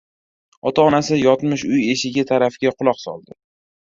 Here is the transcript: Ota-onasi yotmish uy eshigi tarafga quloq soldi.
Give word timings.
Ota-onasi 0.69 1.19
yotmish 1.19 1.67
uy 1.75 1.83
eshigi 1.95 2.25
tarafga 2.31 2.75
quloq 2.79 3.01
soldi. 3.07 3.37